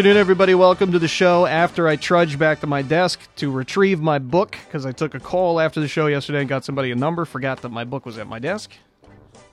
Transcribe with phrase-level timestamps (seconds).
[0.00, 0.54] Afternoon, everybody.
[0.54, 1.44] Welcome to the show.
[1.44, 5.20] After I trudge back to my desk to retrieve my book, because I took a
[5.20, 8.16] call after the show yesterday and got somebody a number, forgot that my book was
[8.16, 8.72] at my desk.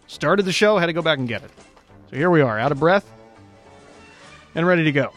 [0.08, 1.52] Started the show, had to go back and get it.
[2.10, 3.12] So here we are, out of breath
[4.56, 5.12] and ready to go.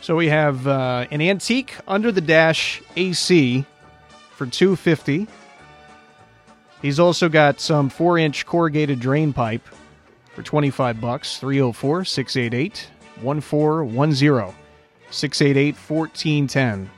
[0.00, 3.66] So we have uh, an antique under the dash AC
[4.30, 5.28] for 250
[6.82, 9.66] He's also got some 4-inch corrugated drain pipe
[10.34, 11.38] for 25 bucks.
[11.38, 12.88] 304 688
[13.20, 14.54] 1410
[15.10, 16.90] 688 1410.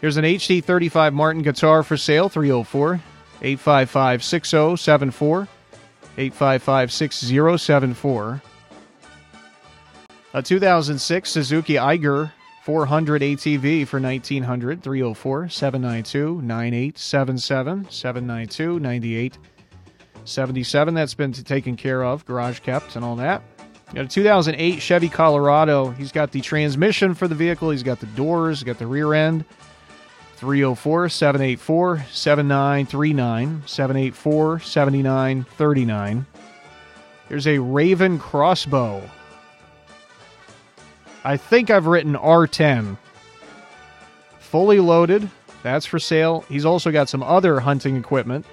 [0.00, 3.00] Here's an HD 35 Martin guitar for sale 304
[3.40, 5.48] 855 6074
[6.18, 8.42] 855 6074.
[10.34, 12.32] A 2006 Suzuki Eiger
[12.64, 20.94] 400 ATV for 1900 304 792 9877 792 9877.
[20.94, 23.42] That's been taken care of, garage kept, and all that.
[23.92, 25.90] Got a 2008 Chevy Colorado.
[25.90, 29.12] He's got the transmission for the vehicle, he's got the doors, he's got the rear
[29.12, 29.44] end.
[30.36, 36.26] 304 784 7939 784 7939.
[37.28, 39.02] Here's a Ravin crossbow
[41.24, 42.98] I think I've written R10.
[44.40, 45.28] Fully loaded.
[45.62, 46.44] That's for sale.
[46.48, 48.44] He's also got some other hunting equipment,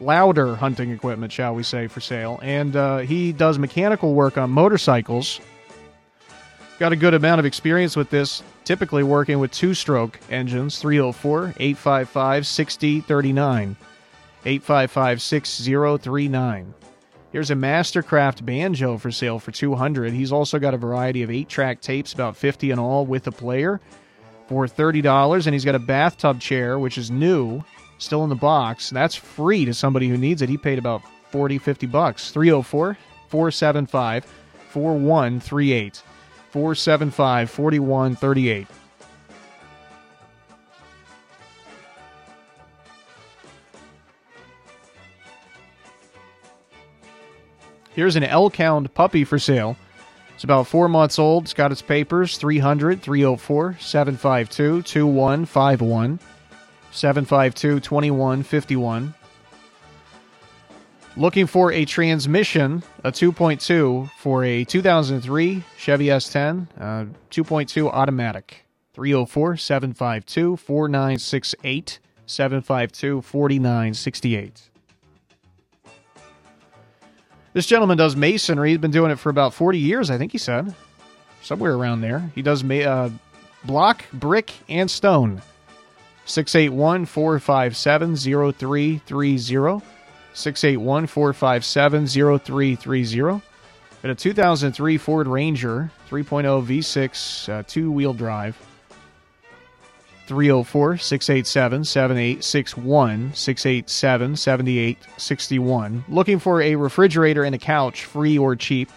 [0.00, 2.40] louder hunting equipment, shall we say, for sale.
[2.42, 5.40] And uh, he does mechanical work on motorcycles.
[6.78, 11.54] Got a good amount of experience with this, typically working with two stroke engines 304
[11.58, 13.76] 855 6039.
[14.44, 16.74] 855 6039.
[17.30, 20.14] Here's a Mastercraft banjo for sale for 200.
[20.14, 23.80] He's also got a variety of 8-track tapes, about 50 in all with a player
[24.46, 27.62] for $30 and he's got a bathtub chair which is new,
[27.98, 28.88] still in the box.
[28.88, 30.48] That's free to somebody who needs it.
[30.48, 32.30] He paid about 40, 50 bucks.
[32.30, 32.96] 304
[33.28, 34.24] 475
[34.70, 36.02] 4138.
[36.50, 38.66] 475 4138.
[47.98, 49.76] Here's an Elkhound puppy for sale.
[50.32, 51.42] It's about four months old.
[51.42, 56.20] It's got its papers 300 304 752 2151
[56.92, 59.14] 752 2151.
[61.16, 68.64] Looking for a transmission, a 2.2 for a 2003 Chevy S10, uh, 2.2 automatic.
[68.94, 74.70] 304 752 4968 752 4968.
[77.58, 78.68] This gentleman does masonry.
[78.68, 80.76] He's been doing it for about 40 years, I think he said.
[81.42, 82.30] Somewhere around there.
[82.36, 83.10] He does ma- uh,
[83.64, 85.42] block, brick, and stone.
[86.24, 89.84] 681 457 0330.
[90.34, 93.42] 681 457 0330.
[94.02, 98.56] Got a 2003 Ford Ranger 3.0 V6 uh, two wheel drive.
[100.28, 106.04] 304 687 7861 687 7861.
[106.06, 108.90] Looking for a refrigerator and a couch, free or cheap.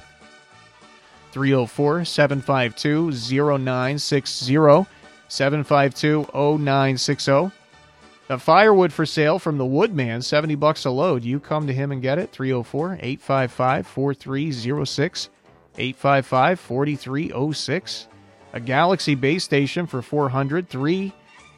[1.31, 4.85] 304 752 0960
[5.29, 7.51] 752 0960.
[8.27, 11.23] The firewood for sale from the Woodman, 70 bucks a load.
[11.23, 12.31] You come to him and get it.
[12.33, 15.29] 304 855 4306
[15.77, 18.07] 855 4306.
[18.53, 21.13] A Galaxy base station for 400 3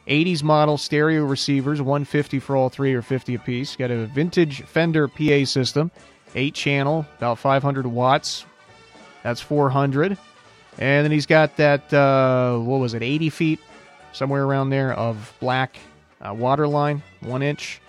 [0.06, 3.76] 80s model stereo receivers, 150 for all three or 50 apiece.
[3.76, 5.90] Got a vintage Fender PA system,
[6.34, 8.44] 8 channel, about 500 watts.
[9.22, 10.18] That's 400.
[10.78, 13.60] And then he's got that, uh, what was it, 80 feet,
[14.12, 15.78] somewhere around there, of black
[16.20, 17.80] uh, water line, 1 inch.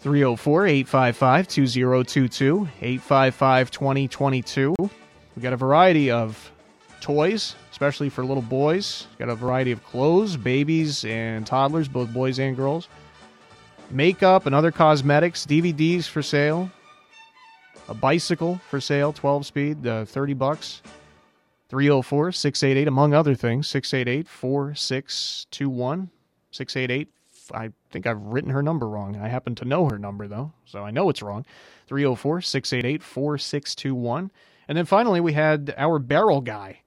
[0.00, 4.74] 304 855 2022, 855 2022.
[4.78, 6.50] We got a variety of
[7.00, 9.06] toys, especially for little boys.
[9.18, 12.88] Got a variety of clothes, babies and toddlers, both boys and girls.
[13.90, 16.70] Makeup and other cosmetics, DVDs for sale.
[17.88, 20.82] A bicycle for sale, 12 speed, uh, 30 bucks.
[21.68, 26.10] 304 688, among other things, 688 4621.
[26.52, 27.08] 688
[27.52, 29.16] I think I've written her number wrong.
[29.16, 31.44] I happen to know her number, though, so I know it's wrong.
[31.88, 34.30] 304 688 4621.
[34.68, 36.80] And then finally, we had our barrel guy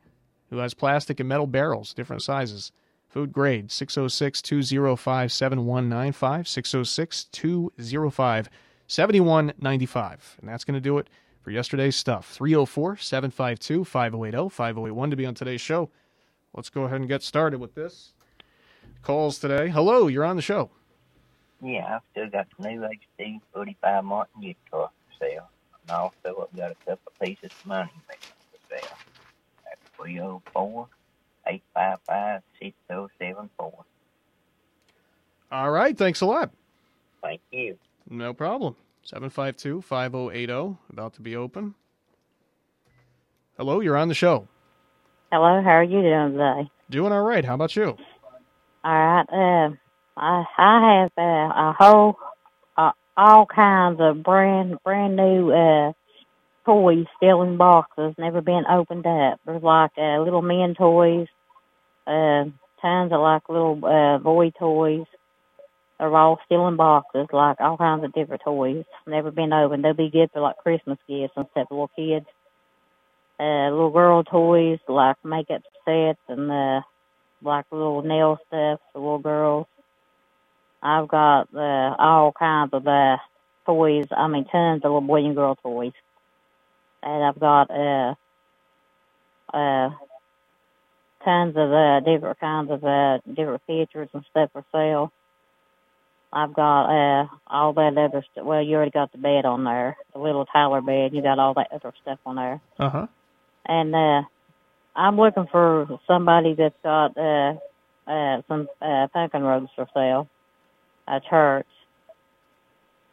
[0.54, 2.72] who has plastic and metal barrels, different sizes.
[3.10, 6.48] Food grade 606 205 7195.
[6.48, 8.50] 606 205
[8.86, 10.38] 7195.
[10.40, 11.10] And that's going to do it
[11.42, 12.30] for yesterday's stuff.
[12.30, 15.90] 304 752 5080 5081 to be on today's show.
[16.54, 18.14] Let's go ahead and get started with this
[19.02, 19.70] calls today.
[19.70, 20.70] Hello, you're on the show.
[21.64, 22.88] Yeah, I've still got the new
[23.20, 25.50] HD 45 Martin for sale.
[25.82, 27.92] And also I've got a couple of pieces of money
[30.04, 30.88] 304
[31.48, 33.86] 855 6074.
[35.52, 36.52] All right, thanks a lot.
[37.22, 37.78] Thank you.
[38.10, 38.76] No problem.
[39.04, 41.76] 752 5080, about to be open.
[43.58, 44.48] Hello, you're on the show.
[45.32, 46.70] Hello, how are you doing today?
[46.90, 47.46] Doing all right.
[47.46, 47.98] How about you?
[48.84, 49.26] All right.
[49.32, 49.76] Uh,
[50.18, 52.18] I I have uh, a whole
[52.78, 55.94] uh, all kinds of brand brand new uh
[56.66, 59.40] toys still in boxes, never been opened up.
[59.46, 61.28] There's like uh, little men toys,
[62.08, 62.46] uh,
[62.82, 65.06] tons of like little uh, boy toys.
[66.00, 68.86] They're all still in boxes, like all kinds of different toys.
[69.08, 69.84] Never been opened.
[69.86, 72.26] They'll be good for like Christmas gifts and stuff for little kids.
[73.40, 76.82] Uh, little girl toys like makeup sets and uh,
[77.44, 79.68] like little nail stuff for little girls.
[80.84, 83.18] I've got uh, all kinds of uh,
[83.66, 84.06] toys.
[84.16, 85.94] I mean, tons of little boy and girl toys.
[87.06, 88.16] And I've got uh,
[89.54, 89.90] uh,
[91.24, 95.12] tons of uh, different kinds of uh, different pictures and stuff for sale.
[96.32, 98.46] I've got uh, all that other stuff.
[98.46, 101.14] Well, you already got the bed on there, the little Tyler bed.
[101.14, 102.62] You got all that other stuff on there.
[102.80, 103.08] Uh huh.
[103.66, 104.24] And uh,
[104.96, 107.54] I'm looking for somebody that's got uh,
[108.08, 110.28] uh, some uh, pumpkin robes for sale,
[111.08, 111.68] a church.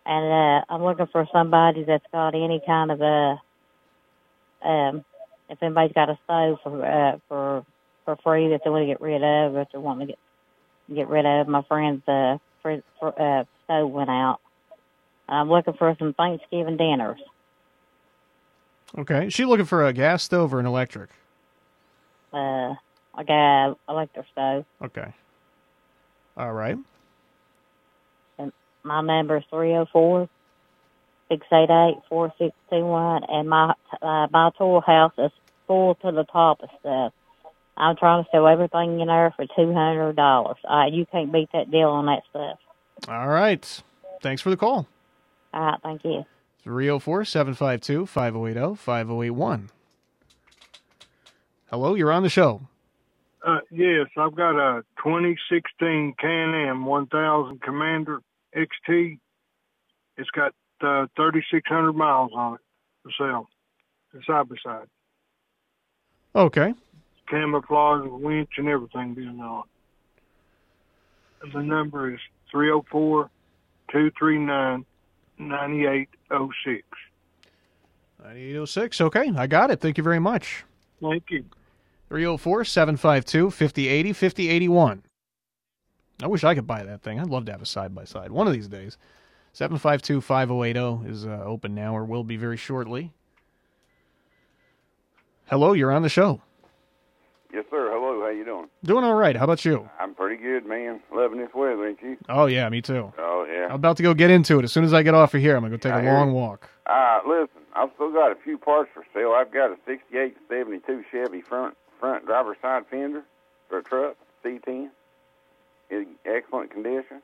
[0.06, 3.40] And uh, I'm looking for somebody that's got any kind of a,
[4.62, 5.05] um,
[5.49, 7.65] if anybody's got a stove for uh, for
[8.05, 10.19] for free that they want to get rid of, or if they want to get
[10.95, 11.49] get rid of.
[11.49, 14.39] My friend's uh, fr- fr- uh, stove went out.
[15.29, 17.21] I'm looking for some Thanksgiving dinners.
[18.99, 19.29] Okay.
[19.29, 21.11] She looking for a gas stove or an electric?
[22.33, 22.75] Uh,
[23.15, 24.65] I got electric stove.
[24.83, 25.12] Okay.
[26.37, 26.77] All right.
[28.39, 28.53] And
[28.83, 30.39] My number is 304 688
[31.31, 35.31] 4621, and my, uh, my tool house is
[35.67, 37.12] full to the top of stuff.
[37.77, 40.55] I'm trying to sell everything in there for $200.
[40.65, 42.59] Uh, you can't beat that deal on that stuff.
[43.09, 43.82] All right.
[44.21, 44.87] Thanks for the call.
[45.55, 46.25] All right, thank you.
[46.62, 49.71] 304 752 5080 5081.
[51.71, 52.62] Hello, you're on the show.
[53.47, 58.21] Uh, yes, I've got a 2016 Can-Am 1000 Commander
[58.55, 59.19] XT.
[60.19, 62.61] It's got uh, 3,600 miles on it
[63.03, 63.49] for sale.
[64.15, 64.87] It's side by side.
[66.35, 66.75] Okay.
[67.29, 69.65] Camouflage, winch, and everything being on.
[71.43, 73.31] And the number is 304
[73.90, 74.85] 239
[75.38, 76.83] 9806.
[78.23, 79.00] 9806.
[79.00, 79.81] Okay, I got it.
[79.81, 80.64] Thank you very much.
[81.00, 81.45] Thank you.
[82.09, 85.02] 304 752 5080 5081.
[86.23, 87.19] I wish I could buy that thing.
[87.19, 88.99] I'd love to have a side by side one of these days.
[89.52, 93.12] 752 5080 is uh, open now or will be very shortly.
[95.47, 96.40] Hello, you're on the show.
[97.52, 97.90] Yes, sir.
[97.92, 98.21] Hello.
[98.21, 98.69] How you doing?
[98.85, 99.35] Doing all right.
[99.37, 99.88] How about you?
[99.99, 101.00] I'm pretty good, man.
[101.12, 102.16] Loving this weather, ain't you?
[102.28, 103.12] Oh, yeah, me too.
[103.19, 103.66] Oh, yeah.
[103.66, 104.64] I'm about to go get into it.
[104.64, 106.14] As soon as I get off of here, I'm going to go take I a
[106.14, 106.35] long you.
[106.35, 106.71] walk.
[106.87, 109.33] Uh, listen, I've still got a few parts for sale.
[109.37, 113.23] I've got a 68 72 Chevy front front driver's side fender
[113.69, 114.88] for a truck, C10.
[115.90, 117.21] In excellent condition.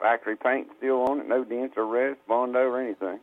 [0.00, 3.20] Factory paint still on it, no dents or rust, Bondo or anything.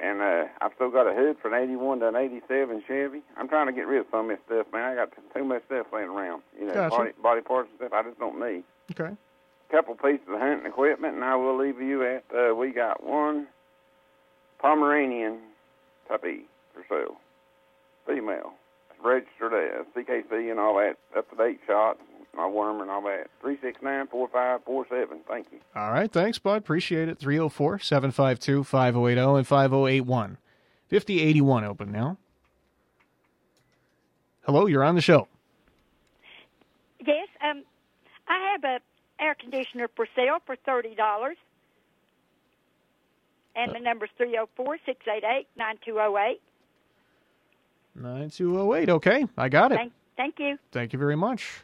[0.00, 3.22] And uh, I've still got a hood for an 81 to an 87 Chevy.
[3.36, 4.82] I'm trying to get rid of some of this stuff, man.
[4.82, 6.42] I got too much stuff laying around.
[6.58, 6.96] You know, Gotcha.
[6.96, 8.64] body, body parts and stuff I just don't need.
[8.90, 9.14] Okay.
[9.70, 12.24] couple pieces of hunting equipment, and I will leave you at.
[12.36, 13.46] Uh, we got one
[14.58, 15.38] Pomeranian
[16.08, 16.42] puppy
[16.74, 17.16] for sale,
[18.06, 18.52] female,
[19.02, 22.00] registered as CKC and all that, up to date shots,
[22.36, 23.28] my worm and all that.
[23.40, 25.20] Three six nine four five four seven.
[25.28, 25.58] Thank you.
[25.74, 26.10] All right.
[26.10, 26.56] Thanks, bud.
[26.58, 27.18] Appreciate it.
[27.18, 30.38] 304 752 5080 and 5081.
[30.90, 32.18] 5081 open now.
[34.42, 35.26] Hello, you're on the show.
[37.06, 37.62] Yes, um,
[38.28, 38.80] I have a
[39.22, 41.36] air conditioner for sale for thirty dollars,
[43.56, 46.40] and the number's three zero four six eight eight nine two zero eight.
[47.96, 48.90] 9208.
[48.90, 49.76] Okay, I got it.
[49.76, 50.58] Thank, thank you.
[50.72, 51.60] Thank you very much.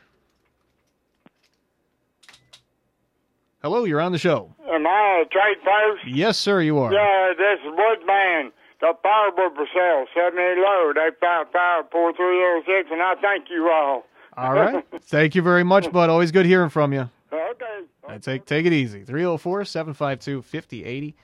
[3.63, 4.55] Hello, you're on the show.
[4.73, 6.17] Am I a trade post?
[6.17, 6.93] Yes, sir, you are.
[6.93, 8.53] Yeah, this is Woodman.
[8.81, 14.05] The firewood for sale, 78 load, 855 4306, and I thank you all.
[14.39, 14.83] All right.
[15.03, 16.09] Thank you very much, bud.
[16.09, 17.11] Always good hearing from you.
[17.31, 17.81] Okay.
[18.09, 19.05] I take take it easy.
[19.05, 21.17] 304 752 5080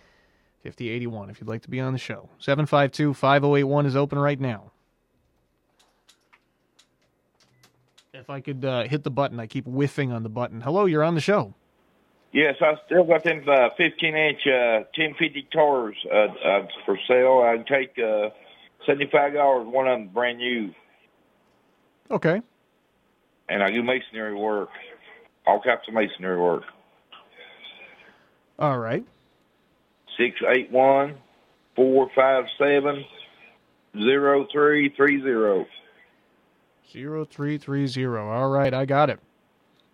[0.63, 2.29] 5081 if you'd like to be on the show.
[2.39, 4.73] 752 5081 is open right now.
[8.13, 10.61] If I could uh, hit the button, I keep whiffing on the button.
[10.61, 11.55] Hello, you're on the show.
[12.37, 17.41] Yes, I still got them uh, 15 inch uh, 1050 cars uh, uh, for sale.
[17.43, 18.29] I take uh,
[18.87, 20.71] $75, one of them brand new,
[22.11, 22.43] Okay.
[23.49, 24.69] and I do masonry work,
[25.47, 26.65] all types of masonry work.
[28.59, 29.07] All right.
[30.19, 31.15] 681
[31.75, 33.03] 457
[33.95, 35.67] 0330.
[36.93, 38.07] 0330.
[38.07, 39.21] All right, I got it.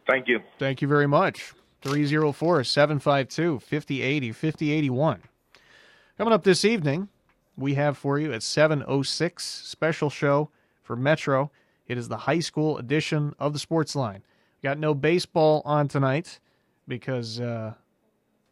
[0.09, 0.41] Thank you.
[0.59, 1.53] Thank you very much.
[1.83, 5.23] 304 752 5080 5081.
[6.17, 7.09] Coming up this evening,
[7.57, 10.51] we have for you at 706 special show
[10.83, 11.51] for Metro.
[11.87, 14.23] It is the high school edition of the Sports Line.
[14.63, 16.39] Got no baseball on tonight
[16.87, 17.75] because uh,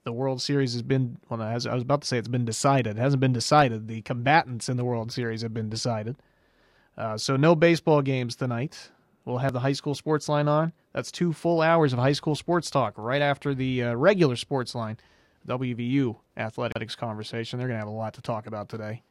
[0.04, 2.96] the World Series has been, well, I was about to say it's been decided.
[2.96, 3.86] It hasn't been decided.
[3.86, 6.16] The combatants in the World Series have been decided.
[6.96, 8.90] Uh, so no baseball games tonight.
[9.30, 10.72] We'll have the high school sports line on.
[10.92, 14.74] That's two full hours of high school sports talk right after the uh, regular sports
[14.74, 14.98] line,
[15.46, 17.58] WVU athletics conversation.
[17.58, 19.02] They're going to have a lot to talk about today.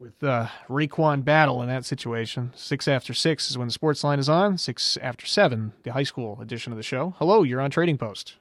[0.00, 4.18] With uh, RaeQuan Battle in that situation, six after six is when the sports line
[4.18, 4.58] is on.
[4.58, 7.14] Six after seven, the high school edition of the show.
[7.18, 8.34] Hello, you're on Trading Post.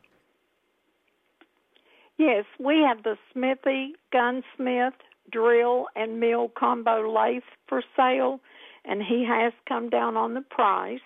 [2.17, 4.95] Yes, we have the Smithy Gunsmith
[5.31, 8.39] drill and mill combo lathe for sale,
[8.85, 10.99] and he has come down on the price.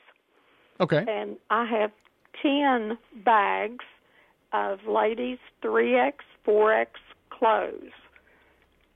[0.79, 1.03] Okay.
[1.07, 1.91] And I have
[2.41, 3.85] 10 bags
[4.53, 6.13] of ladies 3X,
[6.47, 6.87] 4X
[7.29, 7.91] clothes.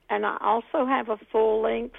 [0.09, 1.95] And I also have a full length,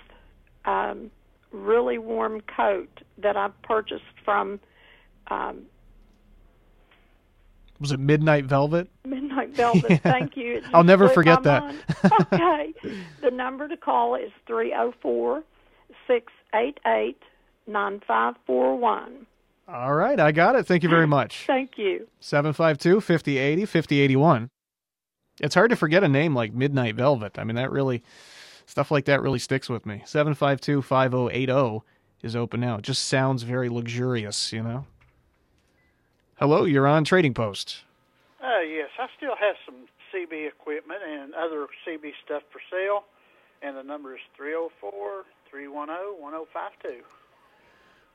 [0.65, 1.11] um,
[1.53, 4.61] really warm coat that I purchased from
[5.31, 5.63] um,
[7.81, 8.89] Was it Midnight Velvet?
[9.05, 9.85] Midnight Velvet.
[9.91, 9.99] Yeah.
[9.99, 10.63] Thank you.
[10.75, 11.75] I'll never forget that.
[12.33, 12.75] okay.
[13.23, 15.43] The number to call is 304
[16.07, 17.17] 688
[17.67, 19.27] 9541.
[19.69, 20.67] All right, I got it.
[20.67, 21.45] Thank you very much.
[21.47, 22.09] Thank you.
[22.21, 24.49] 752 5080 5081.
[25.41, 27.39] It's hard to forget a name like Midnight Velvet.
[27.39, 28.03] I mean, that really,
[28.67, 30.03] stuff like that really sticks with me.
[30.05, 31.85] 752 5080
[32.23, 32.77] is open now.
[32.77, 34.87] It just sounds very luxurious, you know?
[36.37, 37.85] Hello, you're on Trading Post.
[38.43, 43.05] Uh, yes, I still have some CB equipment and other CB stuff for sale,
[43.63, 47.03] and the number is 304 310 1052.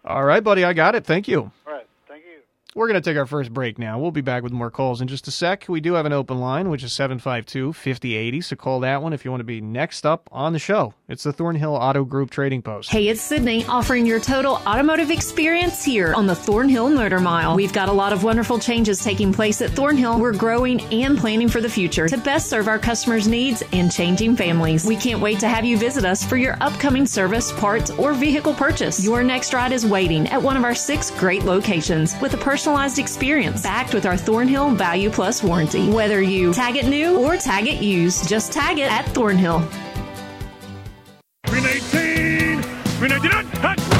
[0.05, 1.05] All right, buddy, I got it.
[1.05, 1.41] Thank you.
[1.41, 2.39] All right, thank you.
[2.77, 3.97] We're going to take our first break now.
[3.99, 5.63] We'll be back with more calls in just a sec.
[5.69, 9.23] We do have an open line, which is 752 5080, so call that one if
[9.23, 10.93] you want to be next up on the show.
[11.07, 12.89] It's the Thornhill Auto Group Trading Post.
[12.89, 17.55] Hey, it's Sydney offering your total automotive experience here on the Thornhill Motor Mile.
[17.55, 20.19] We've got a lot of wonderful changes taking place at Thornhill.
[20.19, 24.35] We're growing and planning for the future to best serve our customers' needs and changing
[24.35, 24.85] families.
[24.85, 28.53] We can't wait to have you visit us for your upcoming service, parts, or vehicle
[28.53, 29.01] purchase.
[29.01, 32.97] Your next ride is waiting at one of our six great locations with a personalized
[32.97, 35.87] experience backed with our Thornhill Value Plus warranty.
[35.91, 39.59] Whether you tag it new or tag it used, just tag it at Thornhill.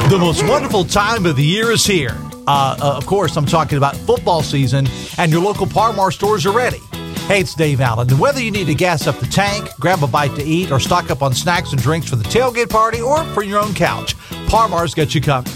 [0.09, 2.17] The most wonderful time of the year is here.
[2.47, 4.87] Uh, uh, of course, I'm talking about football season,
[5.19, 6.79] and your local Par Mar stores are ready.
[7.27, 10.07] Hey, it's Dave Allen, and whether you need to gas up the tank, grab a
[10.07, 13.23] bite to eat, or stock up on snacks and drinks for the tailgate party or
[13.25, 14.15] for your own couch,
[14.47, 15.53] Par Mar's got you covered.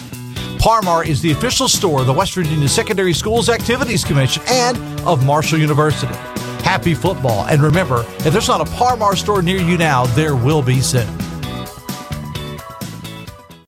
[0.60, 4.78] Par Mar is the official store of the West Virginia Secondary Schools Activities Commission and
[5.08, 6.14] of Marshall University.
[6.66, 10.36] Happy football, and remember, if there's not a Par Mar store near you now, there
[10.36, 11.08] will be soon.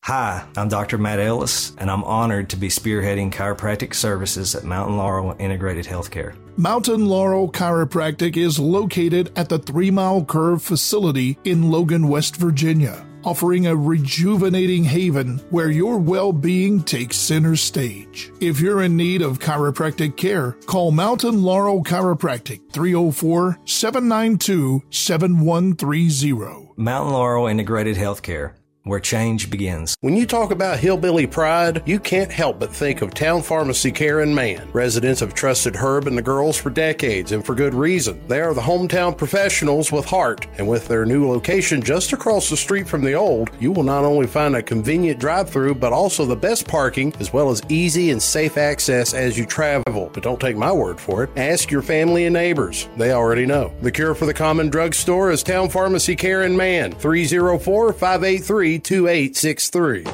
[0.03, 0.97] Hi, I'm Dr.
[0.97, 6.35] Matt Ellis, and I'm honored to be spearheading chiropractic services at Mountain Laurel Integrated Healthcare.
[6.57, 13.05] Mountain Laurel Chiropractic is located at the Three Mile Curve facility in Logan, West Virginia,
[13.23, 18.31] offering a rejuvenating haven where your well being takes center stage.
[18.39, 26.73] If you're in need of chiropractic care, call Mountain Laurel Chiropractic 304 792 7130.
[26.77, 28.53] Mountain Laurel Integrated Healthcare.
[28.83, 29.95] Where change begins.
[30.01, 34.21] When you talk about hillbilly pride, you can't help but think of Town Pharmacy Care
[34.21, 34.67] and Man.
[34.73, 38.21] Residents have trusted Herb and the girls for decades, and for good reason.
[38.27, 42.57] They are the hometown professionals with heart, and with their new location just across the
[42.57, 46.35] street from the old, you will not only find a convenient drive-through, but also the
[46.35, 50.09] best parking, as well as easy and safe access as you travel.
[50.13, 51.29] But don't take my word for it.
[51.37, 52.87] Ask your family and neighbors.
[52.97, 53.73] They already know.
[53.81, 60.05] The cure for the common drugstore is Town Pharmacy Care and Man, 304 583 2863.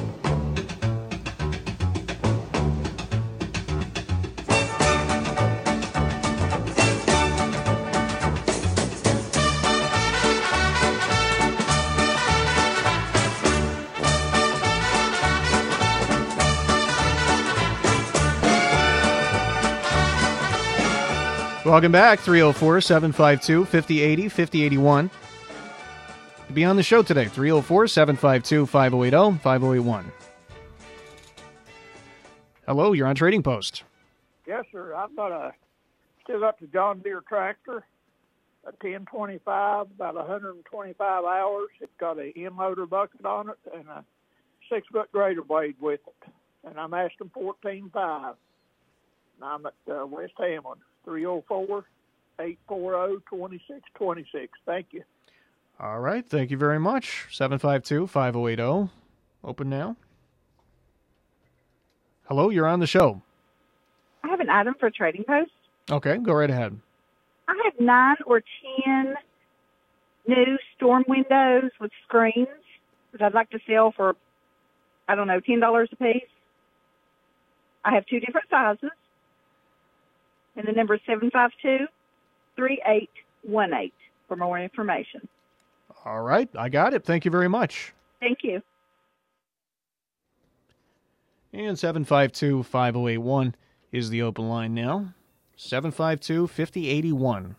[21.68, 25.10] Welcome back, 304 752 5080 5081.
[26.48, 30.12] To be on the show today, 304 752 5080 5081.
[32.66, 33.84] Hello, you're on Trading Post.
[34.46, 34.94] Yes, sir.
[34.94, 35.52] I've got a
[36.24, 37.84] still got the John Deere tractor,
[38.64, 41.68] a 1025, about 125 hours.
[41.82, 44.04] It's got a end loader bucket on it and a
[44.72, 46.32] six foot grader blade with it.
[46.64, 47.92] And I'm asking 14.5.
[47.94, 48.36] And
[49.42, 51.84] I'm at uh, West Hamlin, 304
[52.40, 54.52] 840 2626.
[54.64, 55.02] Thank you.
[55.80, 57.26] All right, thank you very much.
[57.30, 58.90] 752 5080.
[59.44, 59.96] Open now.
[62.24, 63.22] Hello, you're on the show.
[64.24, 65.52] I have an item for Trading Post.
[65.90, 66.78] Okay, go right ahead.
[67.46, 68.42] I have nine or
[68.84, 69.14] ten
[70.26, 72.48] new storm windows with screens
[73.12, 74.16] that I'd like to sell for,
[75.08, 76.22] I don't know, ten dollars a piece.
[77.84, 78.90] I have two different sizes,
[80.56, 81.86] and the number is seven five two
[82.56, 83.10] three eight
[83.42, 83.94] one eight
[84.26, 85.26] for more information.
[86.04, 87.04] All right, I got it.
[87.04, 87.92] Thank you very much.
[88.20, 88.62] Thank you.
[91.52, 93.54] And 752 5081
[93.92, 95.14] is the open line now.
[95.56, 97.56] 752 5081.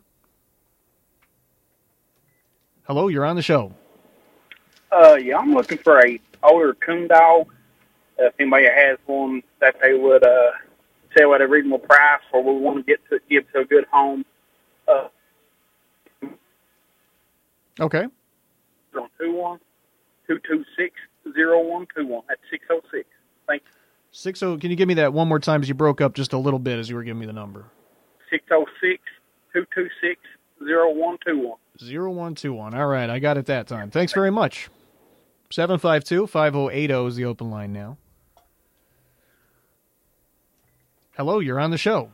[2.84, 3.74] Hello, you're on the show.
[4.92, 7.48] Uh, yeah, I'm looking for a older coon dog.
[8.20, 10.52] Uh, if anybody has one that they would uh,
[11.16, 13.86] sell at a reasonable price, or we want to get to give to a good
[13.92, 14.26] home.
[14.88, 15.08] Uh,
[17.80, 18.08] Okay.
[18.96, 19.60] On oh two one
[20.28, 20.96] two two six
[21.34, 22.24] zero one two one.
[22.28, 23.08] That's six oh six.
[23.48, 23.72] Thank you.
[24.12, 24.58] Six oh.
[24.58, 25.62] Can you give me that one more time?
[25.62, 27.66] As you broke up just a little bit as you were giving me the number.
[28.30, 29.02] Six oh six
[29.54, 30.20] two two six
[30.64, 31.60] zero one two one.
[31.80, 32.74] Zero one two one.
[32.74, 33.92] All right, I got it that time.
[33.92, 34.70] Thanks very much.
[35.52, 37.98] 752 5080 is the open line now.
[41.18, 42.12] Hello, you're on the show.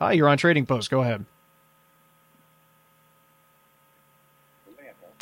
[0.00, 0.90] Hi, you're on Trading Post.
[0.90, 1.24] Go ahead.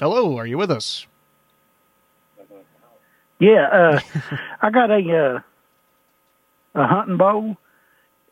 [0.00, 1.08] Hello, are you with us?
[3.40, 4.00] Yeah, uh,
[4.62, 5.42] I got a
[6.76, 7.56] uh, a hunting bow.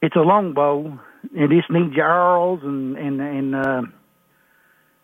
[0.01, 1.01] It's a long bow.
[1.35, 3.83] and It needs arrows and and and uh,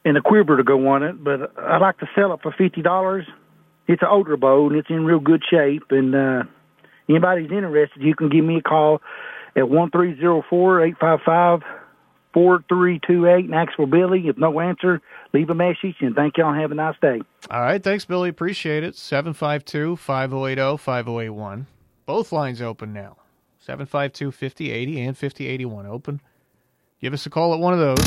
[0.05, 1.23] and a quiver to go on it.
[1.23, 3.27] But I'd like to sell it for fifty dollars.
[3.89, 5.91] It's an older bow and it's in real good shape.
[5.91, 6.43] And uh,
[7.09, 9.03] anybody's interested, you can give me a call
[9.57, 11.63] at one three zero four eight five five
[12.33, 14.29] four three two eight and ask for Billy.
[14.29, 15.01] If no answer,
[15.33, 15.97] leave a message.
[16.01, 16.53] And thank y'all.
[16.53, 17.21] and Have a nice day.
[17.51, 18.29] All right, thanks, Billy.
[18.29, 18.97] Appreciate it.
[18.97, 21.67] 752 5080 5081.
[22.07, 23.17] Both lines open now
[23.59, 26.21] 752 5080 and 5081 open.
[27.01, 27.99] Give us a call at one of those.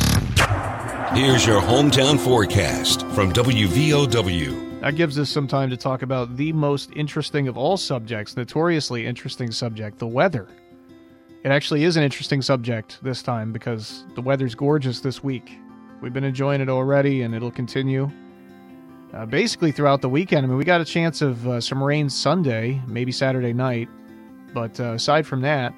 [1.17, 4.81] Here's your hometown forecast from WVOW.
[4.81, 9.05] That gives us some time to talk about the most interesting of all subjects, notoriously
[9.05, 10.47] interesting subject, the weather.
[11.45, 15.59] It actually is an interesting subject this time because the weather's gorgeous this week.
[16.01, 18.09] We've been enjoying it already, and it'll continue
[19.13, 20.43] uh, basically throughout the weekend.
[20.43, 23.87] I mean, we got a chance of uh, some rain Sunday, maybe Saturday night,
[24.55, 25.75] but uh, aside from that,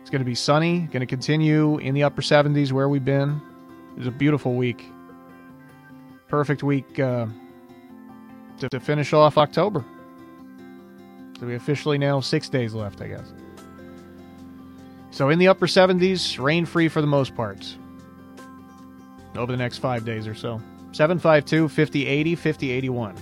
[0.00, 3.40] it's going to be sunny, going to continue in the upper 70s where we've been.
[3.96, 4.84] It's a beautiful week.
[6.26, 7.26] Perfect week uh,
[8.58, 9.84] to, to finish off October.
[11.38, 13.32] So we officially now six days left, I guess.
[15.16, 17.74] So in the upper 70s, rain free for the most part
[19.34, 20.60] over the next five days or so.
[20.92, 23.16] 752 5080 5081.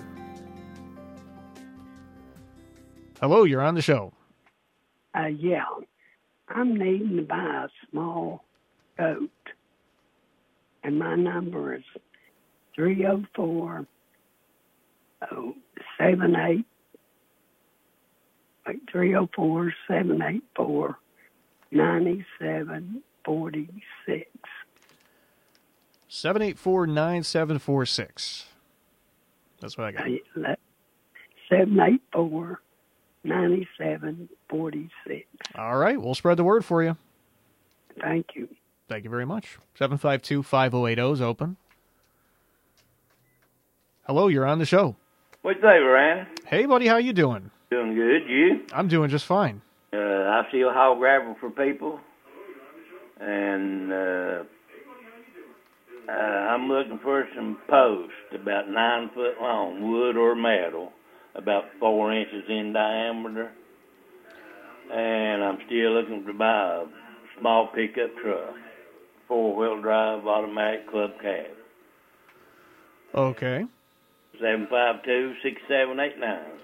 [3.20, 4.12] Hello, you're on the show.
[5.16, 5.66] Uh, yeah,
[6.48, 8.42] I'm needing to buy a small
[8.98, 9.30] boat,
[10.82, 11.84] and my number is
[12.74, 13.86] three zero four
[15.30, 15.54] oh
[15.96, 16.66] seven eight
[18.66, 19.28] like three zero
[21.74, 23.68] four seven eight four ninety seven forty
[24.06, 24.28] six.
[26.08, 28.44] 784 9746.
[29.60, 30.58] That's what I got.
[31.48, 32.60] Seven eight four
[33.24, 35.26] ninety seven forty six.
[35.56, 36.96] All right, we'll spread the word for you.
[38.00, 38.48] Thank you.
[38.88, 39.58] Thank you very much.
[39.78, 41.56] 752-5080 is open.
[44.06, 44.96] Hello, you're on the show.
[45.42, 46.26] What's up, Ryan?
[46.44, 47.50] Hey, buddy, how you doing?
[47.70, 48.28] Doing good.
[48.28, 48.66] You?
[48.72, 49.62] I'm doing just fine.
[49.94, 52.00] Uh, I steal hog gravel for people,
[53.20, 54.42] and uh,
[56.08, 60.90] uh, I'm looking for some posts about nine foot long, wood or metal,
[61.36, 63.52] about four inches in diameter.
[64.92, 66.84] And I'm still looking to buy a
[67.38, 68.54] small pickup truck,
[69.28, 71.46] four wheel drive, automatic club cab.
[73.14, 73.64] Okay.
[74.40, 76.58] Seven five two six seven eight nine.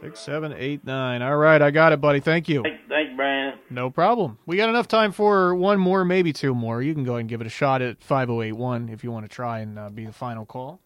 [0.00, 1.22] Six, seven, eight, nine.
[1.22, 2.20] All right, I got it, buddy.
[2.20, 2.62] Thank you.
[2.62, 3.58] Thanks, Brandon.
[3.70, 4.38] No problem.
[4.46, 6.82] We got enough time for one more, maybe two more.
[6.82, 9.34] You can go ahead and give it a shot at 5081 if you want to
[9.34, 10.80] try and uh, be the final call.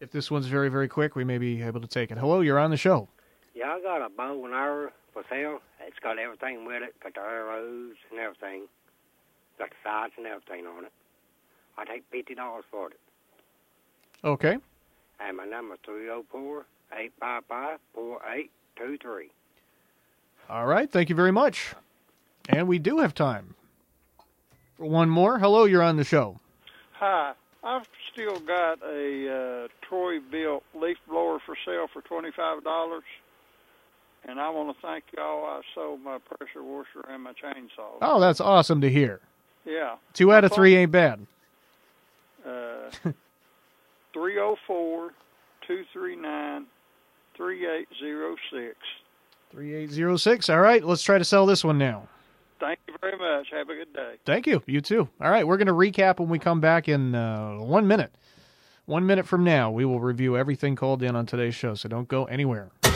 [0.00, 2.18] If this one's very, very quick, we may be able to take it.
[2.18, 3.08] Hello, you're on the show.
[3.54, 5.60] Yeah, I got a bow and arrow for sale.
[5.86, 8.62] It's got everything with it, got the arrows and everything,
[9.58, 10.92] got the sights and everything on it.
[11.78, 13.00] I take fifty dollars for it.
[14.22, 14.58] Okay.
[15.20, 16.08] And my number three
[16.94, 19.30] zero four eight five five four eight two three.
[20.48, 21.74] All right, thank you very much.
[22.48, 23.54] And we do have time
[24.76, 25.38] for one more.
[25.38, 26.38] Hello, you're on the show.
[26.92, 33.04] Hi, I've still got a uh, Troy-Bilt leaf blower for sale for twenty five dollars,
[34.28, 35.44] and I want to thank y'all.
[35.44, 37.98] I sold my pressure washer and my chainsaw.
[38.02, 39.20] Oh, that's awesome to hear.
[39.64, 39.96] Yeah.
[40.12, 41.26] Two out of three ain't bad.
[42.46, 42.90] Uh,
[44.12, 44.56] three zero
[47.36, 48.76] four two three nine three eight zero six.
[49.52, 50.50] 3806.
[50.50, 52.08] All right, let's try to sell this one now.
[52.58, 53.48] Thank you very much.
[53.52, 54.14] Have a good day.
[54.24, 54.62] Thank you.
[54.66, 55.08] You too.
[55.20, 58.12] All right, we're going to recap when we come back in uh, one minute.
[58.86, 62.08] One minute from now, we will review everything called in on today's show, so don't
[62.08, 62.70] go anywhere.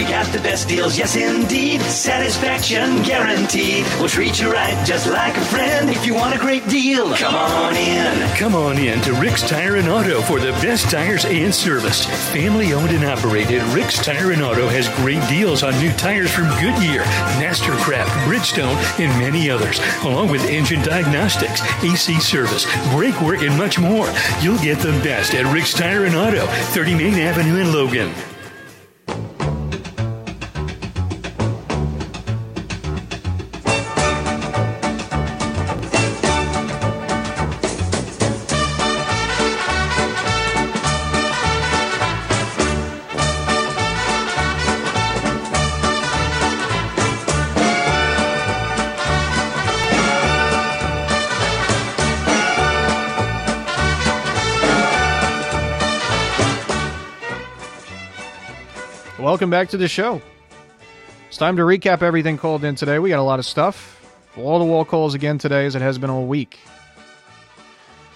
[0.00, 1.82] We got the best deals, yes indeed.
[1.82, 3.84] Satisfaction guaranteed.
[3.98, 5.90] We'll treat you right just like a friend.
[5.90, 8.34] If you want a great deal, come on in.
[8.34, 12.06] Come on in to Rick's Tire and Auto for the best tires and service.
[12.32, 16.48] Family owned and operated, Rick's Tire and Auto has great deals on new tires from
[16.58, 17.02] Goodyear,
[17.36, 23.78] Mastercraft, Bridgestone, and many others, along with engine diagnostics, AC service, brake work, and much
[23.78, 24.10] more.
[24.40, 28.14] You'll get the best at Rick's Tire and Auto, 30 Main Avenue in Logan.
[59.30, 60.20] Welcome back to the show.
[61.28, 62.98] It's time to recap everything called in today.
[62.98, 64.04] We got a lot of stuff.
[64.36, 66.58] Wall to wall calls again today, as it has been all week.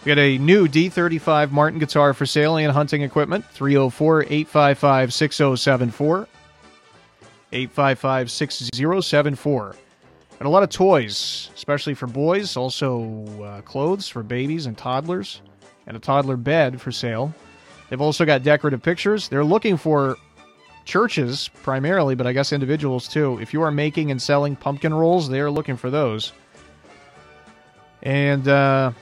[0.05, 6.29] We got a new D35 Martin guitar for sale and hunting equipment 304 855 6074.
[7.53, 9.77] 855 6074.
[10.41, 15.43] And a lot of toys, especially for boys, also uh, clothes for babies and toddlers,
[15.87, 17.33] and a toddler bed for sale.
[17.89, 19.29] They've also got decorative pictures.
[19.29, 20.17] They're looking for
[20.85, 23.39] churches primarily, but I guess individuals too.
[23.41, 26.33] If you are making and selling pumpkin rolls, they are looking for those.
[28.03, 28.93] And uh,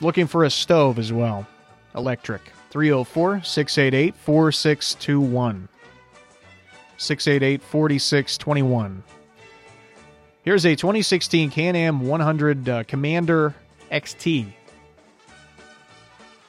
[0.00, 1.46] looking for a stove as well,
[1.94, 2.42] electric.
[2.70, 5.68] 304 688 4621.
[6.96, 9.02] 688 4621.
[10.42, 13.54] Here's a 2016 Can Am 100 uh, Commander
[13.92, 14.52] XT.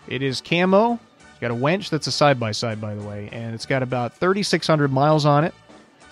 [0.07, 0.99] It is camo.
[1.43, 4.13] Got a wench that's a side by side, by the way, and it's got about
[4.13, 5.53] 3,600 miles on it.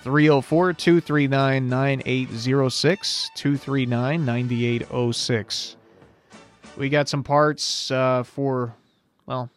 [0.01, 3.29] 304 239 9806.
[3.35, 5.77] 239 9806.
[6.75, 8.75] We got some parts uh, for,
[9.25, 9.49] well,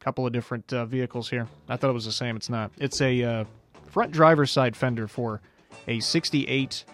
[0.00, 1.48] a couple of different uh, vehicles here.
[1.68, 2.36] I thought it was the same.
[2.36, 2.70] It's not.
[2.78, 3.44] It's a uh,
[3.88, 5.40] front driver's side fender for
[5.88, 6.84] a 68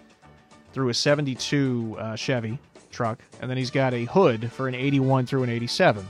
[0.73, 2.59] through a 72 uh, Chevy
[2.91, 6.07] truck, and then he's got a hood for an 81 through an 87.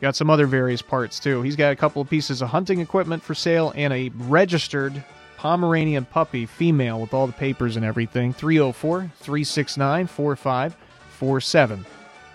[0.00, 1.42] Got some other various parts too.
[1.42, 5.04] He's got a couple of pieces of hunting equipment for sale and a registered
[5.36, 8.32] Pomeranian puppy, female, with all the papers and everything.
[8.32, 11.86] 304 369 4547.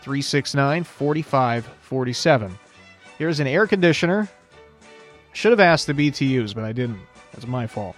[0.02, 2.60] 369 4547.
[3.18, 4.30] Here's an air conditioner.
[5.34, 7.00] Should have asked the BTUs, but I didn't.
[7.32, 7.96] That's my fault.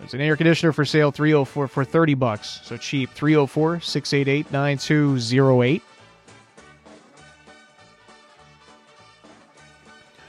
[0.00, 2.60] It's an air conditioner for sale 304 for 30 bucks.
[2.64, 3.10] So cheap.
[3.10, 5.82] 304 688 9208.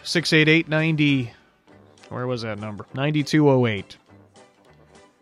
[0.08, 1.34] 688 90.
[2.08, 2.86] Where was that number?
[2.94, 3.98] 9208.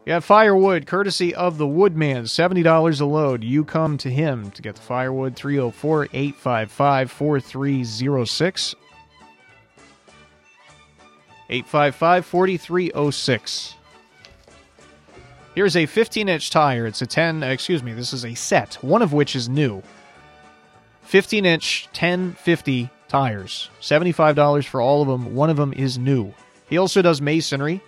[0.06, 3.44] You firewood courtesy of the Woodman, $70 a load.
[3.44, 8.76] You come to him to get the firewood 304 855 4306.
[11.50, 13.76] 855 4306.
[15.56, 16.86] Here's a 15 inch tire.
[16.86, 19.82] It's a 10, excuse me, this is a set, one of which is new.
[21.02, 23.70] 15 inch 1050 tires.
[23.82, 25.36] $75 for all of them.
[25.36, 26.34] One of them is new.
[26.70, 27.82] He also does masonry.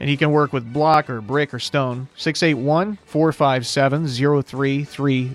[0.00, 2.08] And he can work with block or brick or stone.
[2.16, 5.34] 681 457 0330.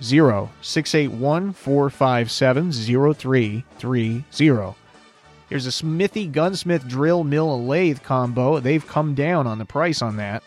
[0.62, 4.74] 681 457 0330.
[5.50, 8.58] Here's a Smithy Gunsmith Drill Mill Lathe combo.
[8.58, 10.42] They've come down on the price on that.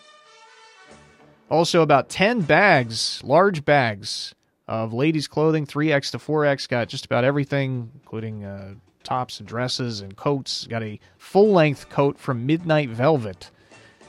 [1.48, 4.34] Also, about 10 bags, large bags
[4.68, 6.68] of ladies' clothing, 3X to 4X.
[6.68, 10.66] Got just about everything, including uh, tops and dresses and coats.
[10.66, 13.50] Got a full length coat from Midnight Velvet.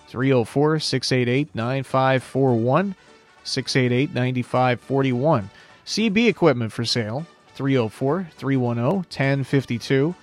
[0.07, 2.95] 304 688 9541.
[3.43, 5.49] 688 9541.
[5.85, 7.25] CB equipment for sale.
[7.55, 8.95] 304 310
[9.39, 10.15] 1052.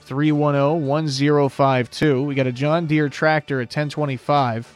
[0.00, 2.22] 310 1052.
[2.22, 4.75] We got a John Deere tractor at 1025.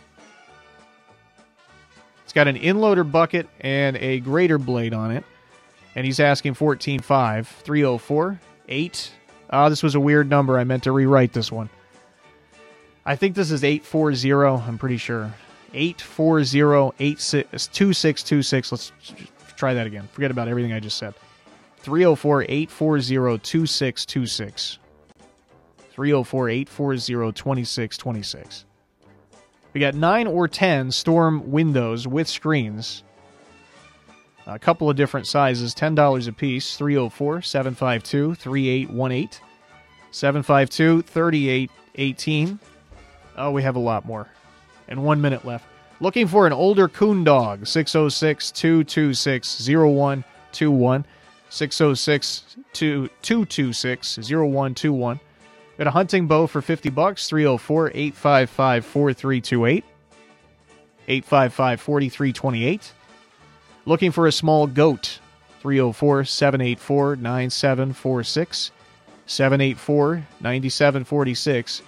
[2.31, 5.25] It's got an inloader bucket and a grader blade on it.
[5.97, 7.45] And he's asking 14.5.
[7.45, 9.11] 304 8.
[9.51, 10.57] Ah, this was a weird number.
[10.57, 11.69] I meant to rewrite this one.
[13.05, 14.31] I think this is 840.
[14.65, 15.35] I'm pretty sure.
[15.75, 16.95] 840
[17.67, 18.71] 2626.
[18.71, 18.93] Let's
[19.57, 20.09] try that again.
[20.13, 21.15] Forget about everything I just said.
[21.79, 23.35] 304 840
[29.73, 33.05] We got 9 or 10 storm windows with screens.
[34.47, 36.77] A couple of different sizes, $10 a piece.
[36.77, 39.29] 304 752 3818.
[40.11, 42.59] 752 3818.
[43.37, 44.29] Oh, we have a lot more.
[44.89, 45.67] And one minute left.
[46.01, 47.67] Looking for an older coon dog.
[47.67, 51.07] 606 226 0121.
[51.49, 55.21] 606 226 0121.
[55.81, 59.85] Got a hunting bow for 50 bucks, 304 855 4328.
[61.09, 62.93] 855 4328.
[63.87, 65.21] Looking for a small goat,
[65.61, 68.73] 304 784 9746.
[69.25, 71.83] 784 9746.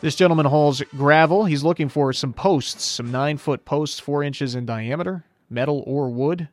[0.00, 1.44] This gentleman hauls gravel.
[1.44, 6.08] He's looking for some posts, some nine foot posts, four inches in diameter, metal or
[6.08, 6.48] wood.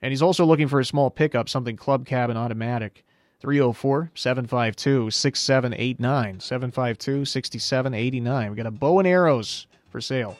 [0.00, 3.04] And he's also looking for a small pickup, something club cabin automatic.
[3.42, 6.40] 304 752 6789.
[6.40, 8.50] 752 6789.
[8.50, 10.36] We got a bow and arrows for sale.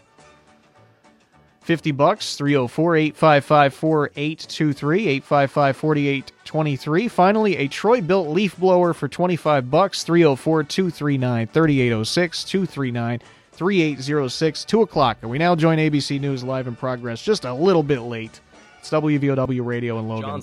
[1.63, 7.09] 50 bucks, 304 855 4823, 855 4823.
[7.09, 13.21] Finally, a Troy-Bilt leaf blower for 25 bucks, 304 239 3806, 239
[13.53, 15.19] 3806, 2 o'clock.
[15.23, 18.41] And we now join ABC News live in progress just a little bit late.
[18.79, 20.41] It's WVOW Radio in Logan.